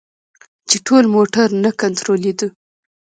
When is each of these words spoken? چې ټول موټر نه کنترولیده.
چې 0.69 0.77
ټول 0.87 1.03
موټر 1.15 1.47
نه 1.63 1.71
کنترولیده. 1.81 2.47